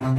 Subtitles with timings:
[0.00, 0.14] Welcome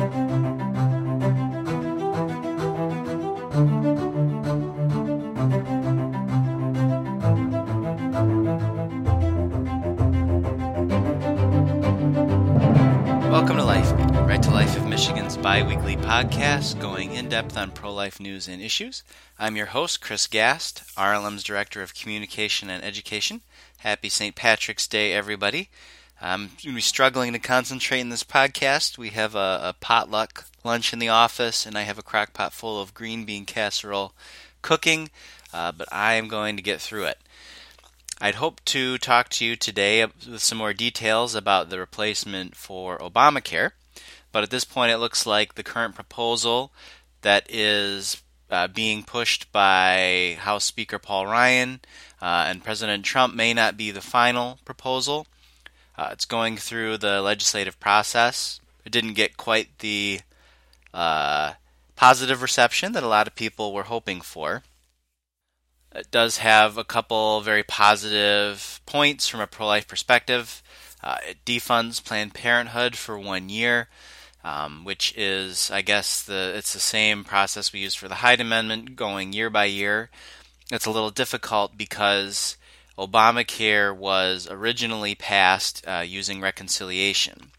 [13.55, 13.89] to Life
[14.27, 18.49] Right to Life of Michigan's bi weekly podcast going in depth on pro life news
[18.49, 19.03] and issues.
[19.39, 23.39] I'm your host, Chris Gast, RLM's Director of Communication and Education.
[23.77, 24.35] Happy St.
[24.35, 25.69] Patrick's Day, everybody.
[26.21, 28.97] I'm going to be struggling to concentrate in this podcast.
[28.97, 32.51] We have a, a potluck lunch in the office, and I have a crock pot
[32.51, 34.13] full of green bean casserole
[34.61, 35.09] cooking,
[35.53, 37.19] uh, but I am going to get through it.
[38.19, 42.97] I'd hope to talk to you today with some more details about the replacement for
[42.97, 43.71] Obamacare,
[44.33, 46.73] but at this point it looks like the current proposal
[47.21, 51.79] that is uh, being pushed by House Speaker Paul Ryan
[52.21, 55.25] uh, and President Trump may not be the final proposal.
[55.99, 58.61] Uh, it's going through the legislative process.
[58.85, 60.21] It didn't get quite the
[60.93, 61.55] uh,
[61.97, 64.63] positive reception that a lot of people were hoping for.
[65.93, 70.63] It does have a couple very positive points from a pro life perspective.
[71.03, 73.89] Uh, it defunds Planned Parenthood for one year,
[74.41, 78.39] um, which is, I guess, the it's the same process we used for the Hyde
[78.39, 80.09] Amendment, going year by year.
[80.71, 82.55] It's a little difficult because
[82.99, 87.51] Obamacare was originally passed uh, using reconciliation.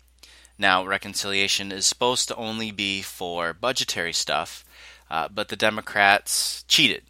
[0.58, 4.64] Now, reconciliation is supposed to only be for budgetary stuff,
[5.10, 7.02] uh, but the Democrats cheated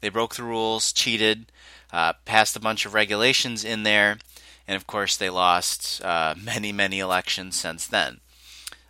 [0.00, 1.50] they broke the rules, cheated,
[1.92, 4.18] uh, passed a bunch of regulations in there,
[4.66, 8.20] and of course they lost uh, many, many elections since then.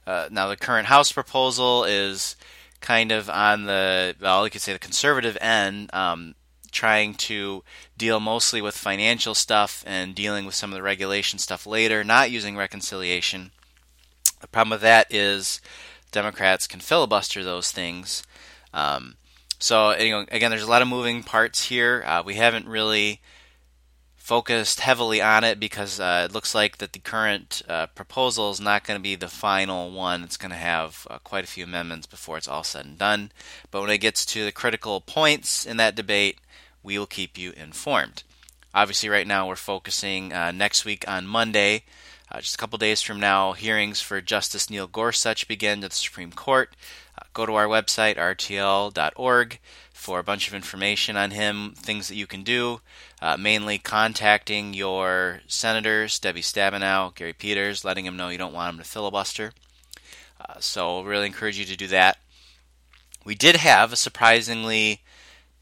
[0.06, 2.36] Uh, now the current House proposal is
[2.80, 6.34] kind of on the well, you could say the conservative end, um,
[6.70, 7.62] trying to
[7.96, 12.30] deal mostly with financial stuff and dealing with some of the regulation stuff later, not
[12.30, 13.50] using reconciliation.
[14.40, 15.60] The problem with that is
[16.12, 18.22] Democrats can filibuster those things.
[18.72, 19.16] Um,
[19.58, 22.04] so you know, again, there's a lot of moving parts here.
[22.06, 23.20] Uh, we haven't really
[24.28, 28.60] focused heavily on it because uh, it looks like that the current uh, proposal is
[28.60, 30.22] not going to be the final one.
[30.22, 33.32] It's going to have uh, quite a few amendments before it's all said and done.
[33.70, 36.40] But when it gets to the critical points in that debate,
[36.82, 38.22] we will keep you informed.
[38.74, 41.84] Obviously, right now we're focusing uh, next week on Monday.
[42.30, 45.96] Uh, just a couple days from now, hearings for Justice Neil Gorsuch begin at the
[45.96, 46.76] Supreme Court.
[47.38, 49.60] Go to our website, rtl.org,
[49.92, 52.80] for a bunch of information on him, things that you can do,
[53.22, 58.74] uh, mainly contacting your senators, Debbie Stabenow, Gary Peters, letting them know you don't want
[58.74, 59.52] him to filibuster.
[60.40, 62.18] Uh, so, really encourage you to do that.
[63.24, 65.02] We did have a surprisingly,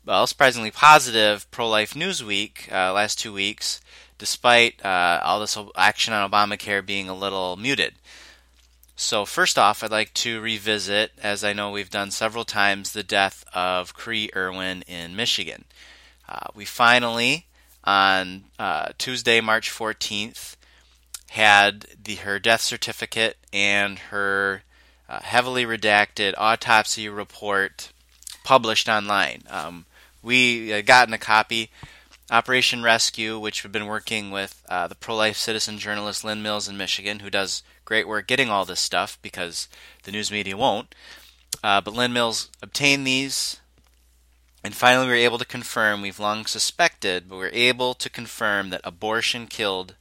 [0.03, 3.83] well, surprisingly positive pro life news week uh, last two weeks,
[4.17, 7.97] despite uh, all this action on Obamacare being a little muted.
[8.99, 13.03] So, first off, I'd like to revisit, as I know we've done several times, the
[13.03, 15.67] death of Cree Erwin in Michigan.
[16.27, 17.45] Uh, we finally,
[17.85, 20.57] on uh, Tuesday, March 14th,
[21.29, 24.63] had the, her death certificate and her
[25.11, 27.93] uh, heavily redacted autopsy report
[28.45, 29.43] published online.
[29.51, 29.85] Um,
[30.23, 31.71] we had gotten a copy.
[32.31, 36.67] Operation Rescue, which we've been working with uh, the pro life citizen journalist Lynn Mills
[36.67, 39.69] in Michigan, who does great work getting all this stuff because
[40.03, 40.95] the news media won't.
[41.65, 43.61] Uh, but Lynn Mills obtained these,
[44.63, 48.11] and finally we were able to confirm we've long suspected, but we are able to
[48.11, 49.95] confirm that abortion killed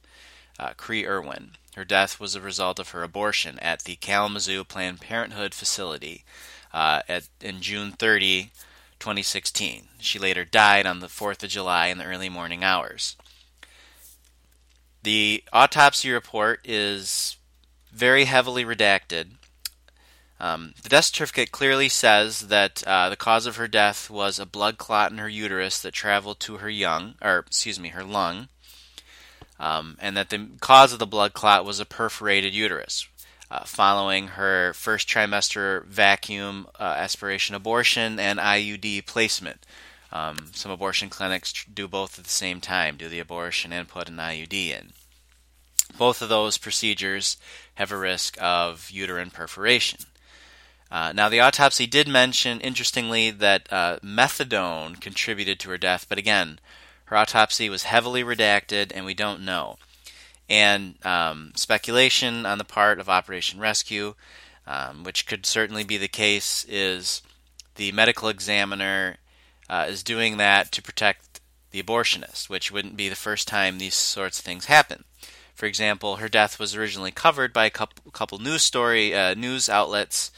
[0.58, 1.52] uh, Cree Erwin.
[1.74, 6.24] Her death was a result of her abortion at the Kalamazoo Planned Parenthood facility
[6.72, 8.50] uh, at, in June 30,
[8.98, 9.88] 2016.
[9.98, 13.16] She later died on the 4th of July in the early morning hours.
[15.02, 17.36] The autopsy report is
[17.92, 19.32] very heavily redacted.
[20.38, 24.44] Um, the death certificate clearly says that uh, the cause of her death was a
[24.44, 28.48] blood clot in her uterus that traveled to her young, or excuse me, her lung,
[29.58, 33.08] um, and that the cause of the blood clot was a perforated uterus.
[33.48, 39.64] Uh, following her first trimester vacuum uh, aspiration abortion and IUD placement.
[40.10, 44.08] Um, some abortion clinics do both at the same time, do the abortion and put
[44.08, 44.92] an IUD in.
[45.96, 47.36] Both of those procedures
[47.76, 50.00] have a risk of uterine perforation.
[50.90, 56.18] Uh, now, the autopsy did mention, interestingly, that uh, methadone contributed to her death, but
[56.18, 56.58] again,
[57.06, 59.78] her autopsy was heavily redacted, and we don't know.
[60.48, 64.14] And um, speculation on the part of Operation Rescue,
[64.66, 67.22] um, which could certainly be the case, is
[67.74, 69.16] the medical examiner
[69.68, 71.40] uh, is doing that to protect
[71.72, 75.04] the abortionist, which wouldn't be the first time these sorts of things happen.
[75.56, 79.70] For example, her death was originally covered by a couple, couple news story uh, news
[79.70, 80.30] outlets,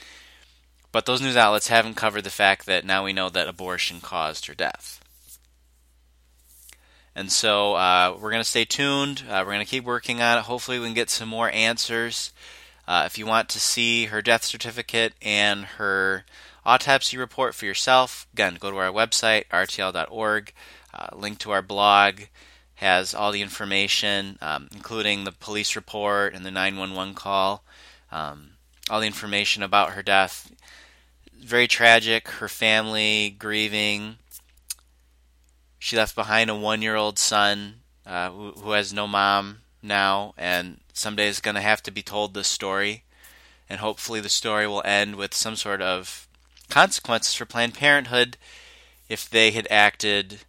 [0.93, 4.47] but those news outlets haven't covered the fact that now we know that abortion caused
[4.47, 5.01] her death.
[7.17, 9.25] And so uh, we're going to stay tuned.
[9.29, 10.45] Uh, we're going to keep working on it.
[10.45, 12.33] Hopefully, we can get some more answers.
[12.87, 16.25] Uh, if you want to see her death certificate and her
[16.65, 20.53] autopsy report for yourself, again, go to our website, rtl.org.
[20.95, 22.21] Uh, link to our blog
[22.79, 27.65] has all the information, um, including the police report and the 911 call,
[28.11, 28.51] um,
[28.91, 30.53] all the information about her death.
[31.39, 32.29] Very tragic.
[32.29, 34.17] Her family grieving
[35.79, 40.35] she left behind a one year old son uh, who, who, has no mom now,
[40.37, 43.05] and someday is going to have to be told this story.
[43.71, 46.27] And hopefully, the story will end with some sort of
[46.69, 48.37] consequences for Planned Parenthood
[49.09, 50.41] if they had acted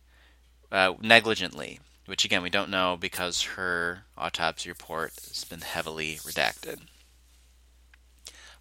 [0.72, 1.80] uh, negligently,
[2.10, 6.80] which again, we don't know because her autopsy report has been heavily redacted.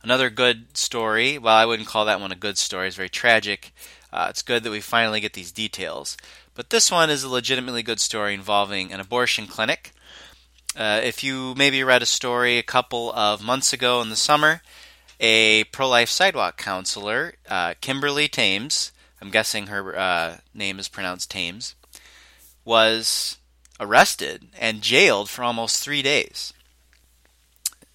[0.02, 3.72] Another good story, well, I wouldn't call that one a good story, it's very tragic.
[4.12, 6.16] Uh, it's good that we finally get these details.
[6.54, 9.92] But this one is a legitimately good story involving an abortion clinic.
[10.76, 14.62] Uh, if you maybe read a story a couple of months ago in the summer,
[15.20, 21.30] a pro life sidewalk counselor, uh, Kimberly Thames, I'm guessing her uh, name is pronounced
[21.30, 21.74] Thames,
[22.64, 23.37] was
[23.80, 26.52] arrested and jailed for almost three days.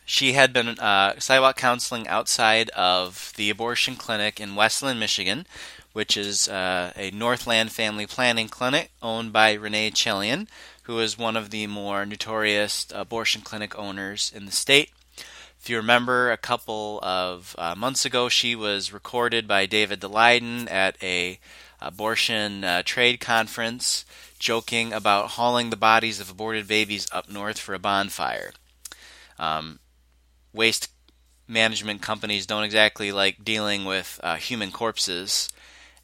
[0.06, 5.48] She had been uh, sidewalk counseling outside of the abortion clinic in Westland, Michigan,
[5.94, 10.48] which is uh, a Northland family planning clinic owned by Renee Chelian,
[10.84, 14.92] who is one of the more notorious abortion clinic owners in the state.
[15.62, 20.70] If you remember, a couple of uh, months ago, she was recorded by David Daleiden
[20.70, 21.40] at a
[21.80, 24.04] abortion uh, trade conference,
[24.44, 28.52] joking about hauling the bodies of aborted babies up north for a bonfire.
[29.40, 29.80] Um,
[30.52, 30.90] waste
[31.48, 35.48] management companies don't exactly like dealing with uh, human corpses,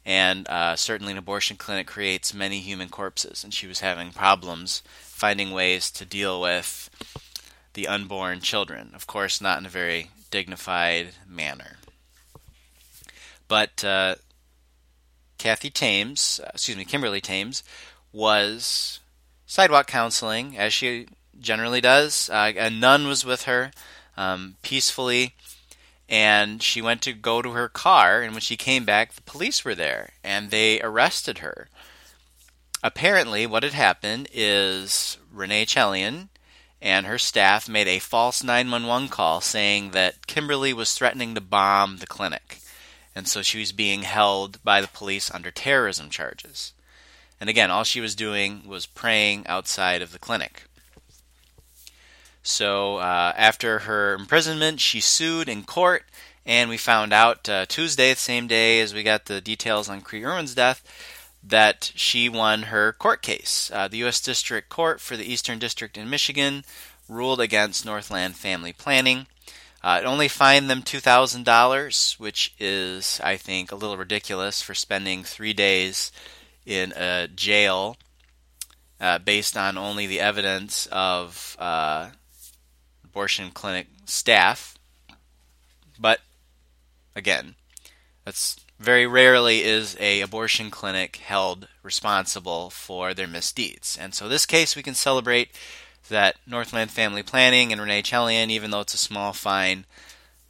[0.06, 4.82] and uh, certainly an abortion clinic creates many human corpses, and she was having problems
[5.00, 6.88] finding ways to deal with
[7.74, 8.90] the unborn children.
[8.94, 11.76] Of course, not in a very dignified manner.
[13.48, 14.14] But uh,
[15.36, 17.62] Kathy Thames, uh, excuse me, Kimberly Thames,
[18.12, 19.00] was
[19.46, 21.06] sidewalk counseling, as she
[21.38, 22.28] generally does.
[22.30, 23.72] Uh, a nun was with her
[24.16, 25.34] um, peacefully
[26.10, 29.64] and she went to go to her car and when she came back the police
[29.64, 31.68] were there and they arrested her
[32.82, 36.28] apparently what had happened is renee Chelian
[36.82, 41.98] and her staff made a false 911 call saying that kimberly was threatening to bomb
[41.98, 42.58] the clinic
[43.14, 46.72] and so she was being held by the police under terrorism charges
[47.40, 50.64] and again all she was doing was praying outside of the clinic
[52.42, 56.04] so uh, after her imprisonment, she sued in court,
[56.46, 60.00] and we found out uh, Tuesday, the same day as we got the details on
[60.00, 60.82] Cree Erwin's death,
[61.42, 63.70] that she won her court case.
[63.72, 64.20] Uh, the U.S.
[64.20, 66.64] District Court for the Eastern District in Michigan
[67.08, 69.26] ruled against Northland Family Planning.
[69.82, 75.24] Uh, it only fined them $2,000, which is, I think, a little ridiculous for spending
[75.24, 76.12] three days
[76.70, 77.96] in a jail
[79.00, 82.10] uh, based on only the evidence of uh,
[83.04, 84.78] abortion clinic staff.
[85.98, 86.20] But
[87.16, 87.56] again,
[88.24, 93.98] that's very rarely is a abortion clinic held responsible for their misdeeds.
[94.00, 95.50] And so this case we can celebrate
[96.08, 99.86] that Northland Family Planning and Renee Chelian, even though it's a small fine,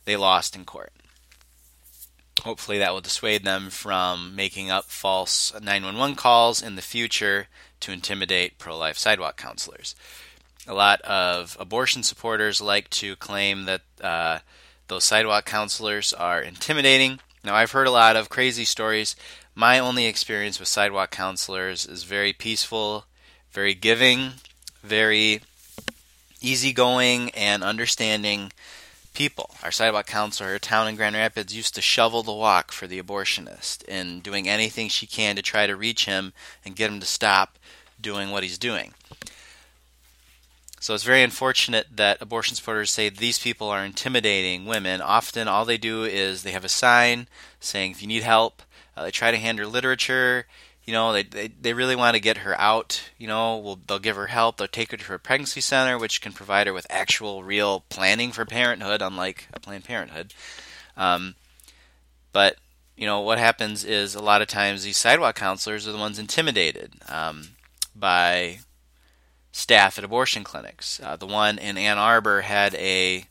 [0.04, 0.92] they lost in court.
[2.42, 7.48] Hopefully that will dissuade them from making up false 911 calls in the future
[7.80, 9.94] to intimidate pro-life sidewalk counselors
[10.66, 14.38] a lot of abortion supporters like to claim that uh,
[14.88, 17.18] those sidewalk counselors are intimidating.
[17.42, 19.16] Now, I've heard a lot of crazy stories.
[19.54, 23.06] My only experience with sidewalk counselors is very peaceful,
[23.50, 24.32] very giving,
[24.82, 25.40] very
[26.40, 28.52] easygoing, and understanding
[29.12, 29.54] people.
[29.62, 33.02] Our sidewalk counselor, her town in Grand Rapids, used to shovel the walk for the
[33.02, 36.32] abortionist and doing anything she can to try to reach him
[36.64, 37.58] and get him to stop
[38.00, 38.94] doing what he's doing.
[40.80, 45.02] So it's very unfortunate that abortion supporters say these people are intimidating women.
[45.02, 47.28] Often, all they do is they have a sign
[47.60, 48.62] saying, if you need help,
[48.96, 50.46] uh, they try to hand her literature.
[50.84, 53.10] You know, they, they, they really want to get her out.
[53.18, 54.56] You know, we'll, they'll give her help.
[54.56, 58.32] They'll take her to her pregnancy center, which can provide her with actual, real planning
[58.32, 60.34] for parenthood, unlike a Planned Parenthood.
[60.96, 61.36] Um,
[62.32, 62.56] but
[62.96, 66.18] you know what happens is a lot of times these sidewalk counselors are the ones
[66.18, 67.50] intimidated um,
[67.94, 68.58] by
[69.52, 71.00] staff at abortion clinics.
[71.02, 73.24] Uh, the one in Ann Arbor had a,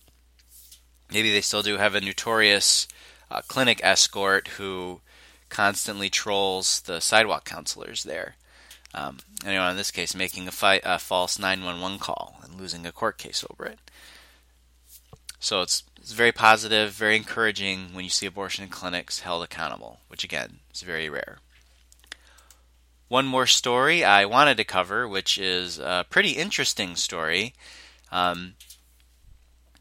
[1.11, 2.87] maybe they still do have a notorious
[3.31, 5.01] uh, clinic escort who
[5.49, 8.35] constantly trolls the sidewalk counselors there.
[8.93, 12.91] Um, anyway, in this case, making a, fi- a false 911 call and losing a
[12.91, 13.79] court case over it.
[15.39, 20.23] So it's, it's very positive, very encouraging when you see abortion clinics held accountable, which
[20.23, 21.37] again is very rare.
[23.07, 27.53] One more story I wanted to cover, which is a pretty interesting story.
[28.11, 28.53] Um,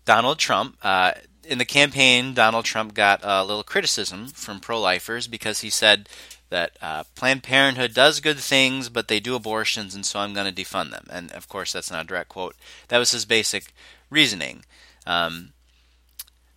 [0.05, 1.13] Donald Trump, uh,
[1.49, 6.09] in the campaign, Donald Trump got a little criticism from pro lifers because he said
[6.51, 10.53] that uh, Planned Parenthood does good things, but they do abortions, and so I'm going
[10.53, 11.07] to defund them.
[11.11, 12.55] And of course, that's not a direct quote.
[12.89, 13.73] That was his basic
[14.11, 14.65] reasoning.
[15.07, 15.53] Um,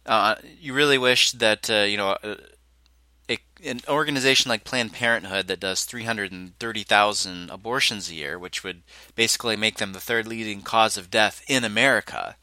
[0.06, 2.38] uh, you really wish that uh, you know a,
[3.30, 8.82] a, an organization like Planned Parenthood that does 330,000 abortions a year, which would
[9.16, 12.36] basically make them the third leading cause of death in America,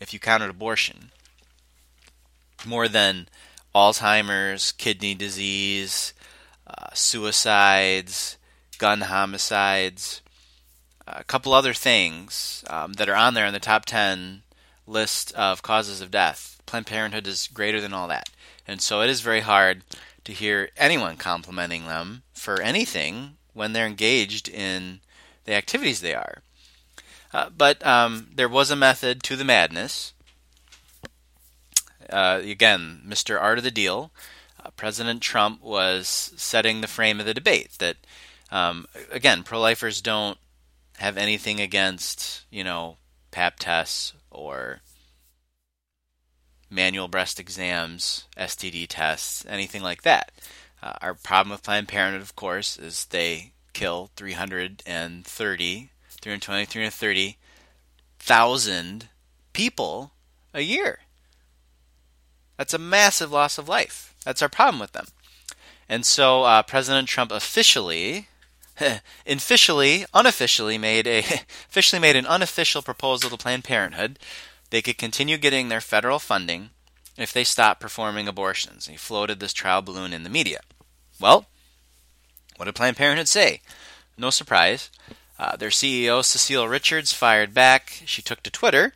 [0.00, 1.12] if you counted abortion,
[2.66, 3.28] more than
[3.74, 6.14] Alzheimer's, kidney disease,
[6.66, 8.36] uh, suicides,
[8.78, 10.22] gun homicides,
[11.06, 14.42] a couple other things um, that are on there in the top 10
[14.86, 16.60] list of causes of death.
[16.66, 18.28] Planned Parenthood is greater than all that.
[18.66, 19.82] And so it is very hard
[20.24, 25.00] to hear anyone complimenting them for anything when they're engaged in
[25.44, 26.42] the activities they are.
[27.32, 30.12] Uh, but um, there was a method to the madness.
[32.10, 33.40] Uh, again, Mr.
[33.40, 34.10] Art of the Deal
[34.64, 37.96] uh, President Trump was setting the frame of the debate that,
[38.50, 40.38] um, again, pro lifers don't
[40.98, 42.96] have anything against, you know,
[43.30, 44.80] pap tests or
[46.70, 50.32] manual breast exams, STD tests, anything like that.
[50.82, 59.08] Uh, our problem with Planned Parenthood, of course, is they kill 330, 320, 330,000
[59.52, 60.12] people
[60.52, 61.00] a year.
[62.58, 64.14] That's a massive loss of life.
[64.24, 65.06] That's our problem with them.
[65.88, 68.28] And so uh, President Trump officially,
[69.26, 71.20] officially, unofficially made a
[71.70, 74.18] officially made an unofficial proposal to Planned Parenthood.
[74.70, 76.70] They could continue getting their federal funding
[77.16, 78.86] if they stop performing abortions.
[78.86, 80.60] He floated this trial balloon in the media.
[81.18, 81.46] Well,
[82.56, 83.62] what did Planned Parenthood say?
[84.18, 84.90] No surprise.
[85.38, 88.02] Uh, their CEO, Cecile Richards, fired back.
[88.04, 88.92] She took to Twitter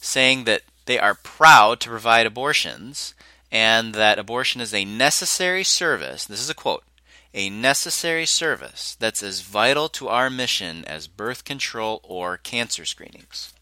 [0.00, 3.14] saying that they are proud to provide abortions
[3.50, 6.24] and that abortion is a necessary service.
[6.24, 6.84] This is a quote
[7.34, 13.52] a necessary service that's as vital to our mission as birth control or cancer screenings.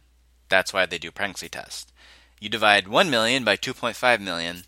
[0.48, 1.92] That's why they do pregnancy tests.
[2.40, 4.62] You divide 1 million by 2.5 million,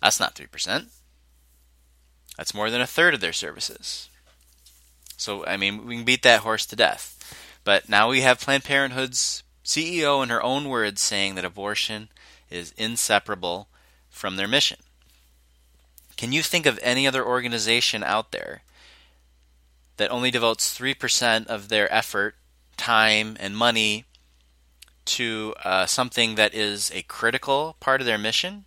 [0.00, 0.86] that's not 3%.
[2.36, 4.08] That's more than a third of their services.
[5.16, 7.12] So, I mean, we can beat that horse to death.
[7.64, 12.08] But now we have Planned Parenthood's CEO, in her own words, saying that abortion
[12.50, 13.68] is inseparable
[14.08, 14.78] from their mission.
[16.16, 18.62] Can you think of any other organization out there
[19.96, 22.36] that only devotes 3% of their effort,
[22.76, 24.04] time, and money
[25.06, 28.64] to uh, something that is a critical part of their mission?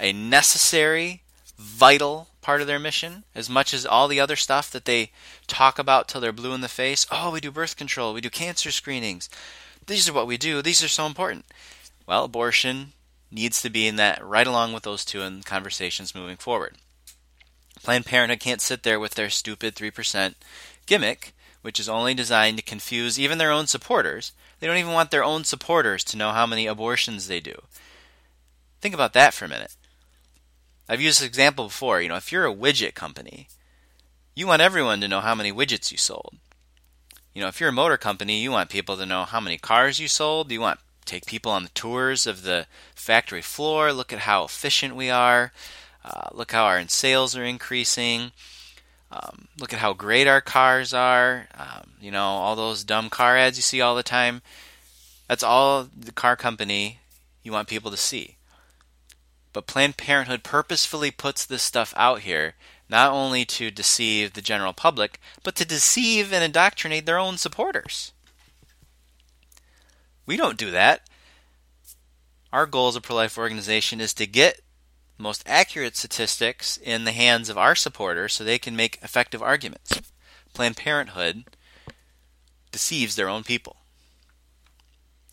[0.00, 1.22] A necessary
[1.58, 5.10] vital part of their mission as much as all the other stuff that they
[5.46, 7.06] talk about till they're blue in the face.
[7.10, 9.28] Oh, we do birth control, we do cancer screenings.
[9.86, 10.62] These are what we do.
[10.62, 11.46] These are so important.
[12.06, 12.92] Well, abortion
[13.30, 16.76] needs to be in that right along with those two in conversations moving forward.
[17.82, 20.34] Planned Parenthood can't sit there with their stupid 3%
[20.86, 24.32] gimmick, which is only designed to confuse even their own supporters.
[24.60, 27.62] They don't even want their own supporters to know how many abortions they do.
[28.80, 29.74] Think about that for a minute.
[30.88, 32.00] I've used this example before.
[32.00, 33.48] You know, if you're a widget company,
[34.34, 36.36] you want everyone to know how many widgets you sold.
[37.34, 39.98] You know, if you're a motor company, you want people to know how many cars
[39.98, 40.50] you sold.
[40.50, 44.94] You want take people on the tours of the factory floor, look at how efficient
[44.94, 45.52] we are,
[46.04, 48.30] uh, look how our sales are increasing,
[49.10, 51.48] um, look at how great our cars are.
[51.56, 54.42] Um, you know, all those dumb car ads you see all the time.
[55.28, 57.00] That's all the car company
[57.42, 58.37] you want people to see.
[59.58, 62.54] But Planned Parenthood purposefully puts this stuff out here
[62.88, 68.12] not only to deceive the general public, but to deceive and indoctrinate their own supporters.
[70.26, 71.10] We don't do that.
[72.52, 74.60] Our goal as a pro life organization is to get
[75.18, 80.00] most accurate statistics in the hands of our supporters so they can make effective arguments.
[80.54, 81.46] Planned Parenthood
[82.70, 83.78] deceives their own people.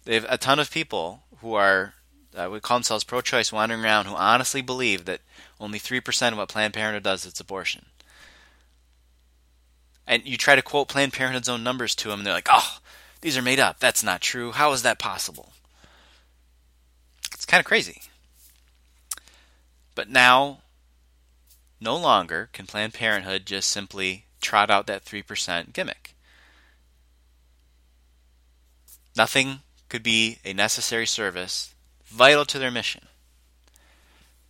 [0.03, 1.94] They have a ton of people who are,
[2.35, 5.21] uh, we call themselves pro choice, wandering around who honestly believe that
[5.59, 7.85] only 3% of what Planned Parenthood does is abortion.
[10.07, 12.79] And you try to quote Planned Parenthood's own numbers to them, and they're like, oh,
[13.21, 13.79] these are made up.
[13.79, 14.51] That's not true.
[14.51, 15.53] How is that possible?
[17.33, 18.01] It's kind of crazy.
[19.95, 20.59] But now,
[21.79, 26.15] no longer can Planned Parenthood just simply trot out that 3% gimmick.
[29.15, 31.75] Nothing could be a necessary service
[32.05, 33.07] vital to their mission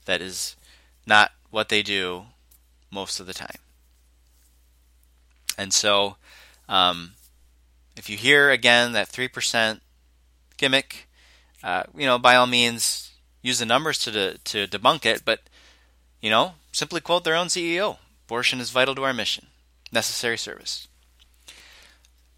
[0.06, 0.56] that is
[1.06, 2.26] not what they do
[2.92, 3.58] most of the time.
[5.58, 6.18] And so,
[6.68, 7.14] um,
[7.96, 9.80] if you hear again that 3%
[10.58, 11.08] gimmick,
[11.64, 15.42] uh, you know, by all means, use the numbers to, de- to debunk it, but,
[16.22, 19.48] you know, simply quote their own CEO abortion is vital to our mission,
[19.92, 20.88] necessary service.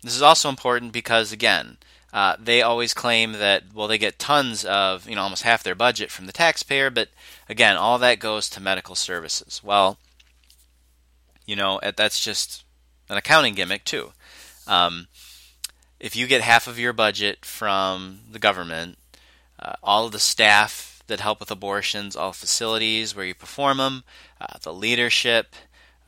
[0.04, 1.78] This is also important because, again,
[2.18, 5.76] uh, they always claim that, well, they get tons of, you know, almost half their
[5.76, 7.10] budget from the taxpayer, but
[7.48, 9.62] again, all that goes to medical services.
[9.64, 10.00] Well,
[11.46, 12.64] you know, that's just
[13.08, 14.14] an accounting gimmick, too.
[14.66, 15.10] Um,
[16.00, 18.98] if you get half of your budget from the government,
[19.60, 24.04] uh, all of the staff that help with abortions, all facilities where you perform them,
[24.42, 25.56] uh, the leadership,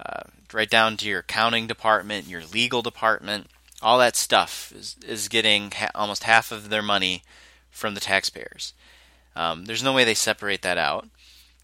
[0.03, 3.45] uh, right down to your accounting department, your legal department,
[3.81, 7.23] all that stuff is, is getting ha- almost half of their money
[7.69, 8.73] from the taxpayers.
[9.35, 11.07] Um, there's no way they separate that out.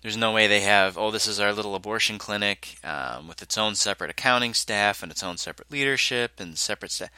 [0.01, 3.57] There's no way they have, oh, this is our little abortion clinic um, with its
[3.57, 7.09] own separate accounting staff and its own separate leadership and separate staff.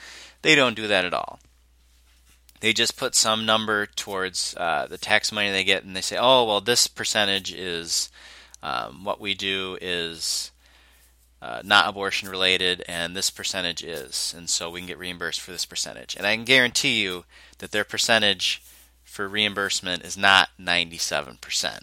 [0.42, 1.40] They don't do that at all.
[2.62, 6.18] They just put some number towards uh, the tax money they get, and they say,
[6.18, 8.10] oh, well, this percentage is
[8.64, 10.52] um, what we do is
[11.41, 15.52] uh, not abortion related, and this percentage is, and so we can get reimbursed for
[15.52, 16.15] this percentage.
[16.15, 17.26] And I can guarantee you
[17.60, 18.62] that their percentage
[19.04, 21.82] for reimbursement is not 97%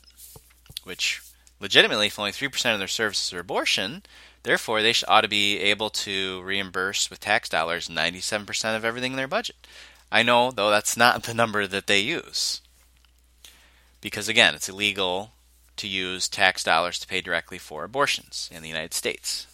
[0.85, 1.23] which
[1.61, 4.03] legitimately, if only 3% of their services are abortion,
[4.43, 9.13] therefore they should, ought to be able to reimburse with tax dollars 97% of everything
[9.13, 9.57] in their budget.
[10.13, 12.61] I know, though, that's not the number that they use.
[14.01, 15.33] Because again, it's illegal
[15.77, 19.47] to use tax dollars to pay directly for abortions in the United States.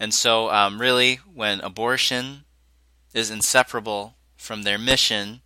[0.00, 2.44] And so, um, really, when abortion
[3.14, 5.40] is inseparable from their mission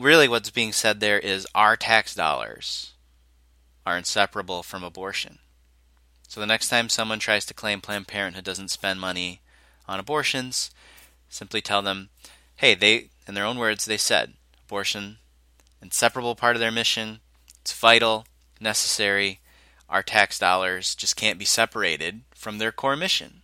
[0.00, 2.94] really what's being said there is our tax dollars
[3.84, 5.38] are inseparable from abortion.
[6.26, 9.40] So the next time someone tries to claim Planned Parenthood doesn't spend money
[9.86, 10.70] on abortions,
[11.28, 12.08] simply tell them,
[12.56, 14.34] hey, they, in their own words, they said
[14.66, 15.18] abortion,
[15.82, 17.20] inseparable part of their mission,
[17.60, 18.26] it's vital,
[18.60, 19.40] necessary.
[19.88, 23.42] Our tax dollars just can't be separated from their core mission,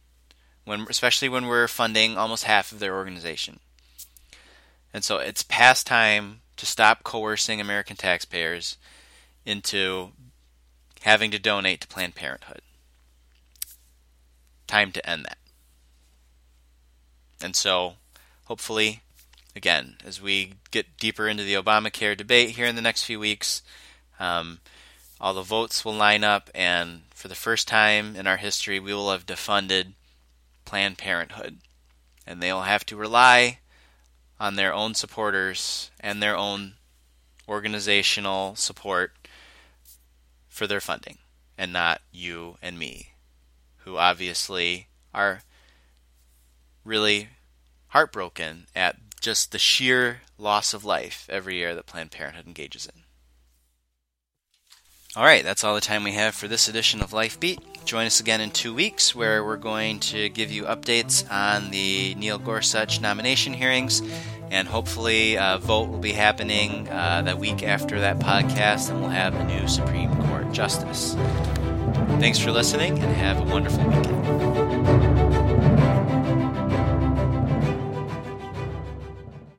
[0.64, 3.60] when, especially when we're funding almost half of their organization.
[4.94, 8.78] And so it's past time to stop coercing American taxpayers
[9.44, 10.12] into
[11.02, 12.62] having to donate to Planned Parenthood.
[14.66, 15.38] Time to end that.
[17.40, 17.94] And so,
[18.44, 19.02] hopefully,
[19.56, 23.62] again, as we get deeper into the Obamacare debate here in the next few weeks,
[24.20, 24.60] um,
[25.20, 28.92] all the votes will line up, and for the first time in our history, we
[28.92, 29.94] will have defunded
[30.66, 31.58] Planned Parenthood.
[32.26, 33.60] And they'll have to rely
[34.38, 36.74] on their own supporters and their own
[37.48, 39.12] organizational support
[40.48, 41.18] for their funding
[41.56, 43.14] and not you and me,
[43.84, 45.42] who obviously are
[46.84, 47.28] really
[47.88, 53.02] heartbroken at just the sheer loss of life every year that Planned Parenthood engages in.
[55.16, 57.58] All right, that's all the time we have for this edition of Life Beat.
[57.84, 62.14] Join us again in two weeks where we're going to give you updates on the
[62.14, 64.00] Neil Gorsuch nomination hearings,
[64.52, 69.10] and hopefully, a vote will be happening uh, the week after that podcast, and we'll
[69.10, 71.14] have a new Supreme Court justice.
[72.20, 74.55] Thanks for listening, and have a wonderful weekend.